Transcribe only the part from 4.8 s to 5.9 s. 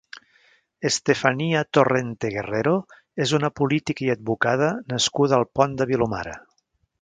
nascuda al Pont de